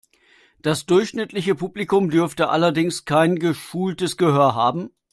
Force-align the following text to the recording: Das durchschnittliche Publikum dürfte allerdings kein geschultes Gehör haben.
Das 0.63 0.87
durchschnittliche 0.87 1.53
Publikum 1.53 2.09
dürfte 2.09 2.49
allerdings 2.49 3.05
kein 3.05 3.35
geschultes 3.37 4.17
Gehör 4.17 4.55
haben. 4.55 4.89